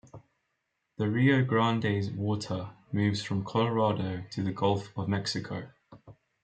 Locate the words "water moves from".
2.09-3.43